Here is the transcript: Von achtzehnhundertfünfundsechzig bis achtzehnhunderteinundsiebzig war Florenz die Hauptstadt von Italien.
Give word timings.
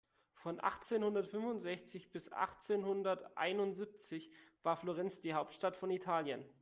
Von 0.33 0.59
achtzehnhundertfünfundsechzig 0.63 2.11
bis 2.11 2.31
achtzehnhunderteinundsiebzig 2.31 4.31
war 4.63 4.75
Florenz 4.75 5.21
die 5.21 5.35
Hauptstadt 5.35 5.77
von 5.77 5.91
Italien. 5.91 6.43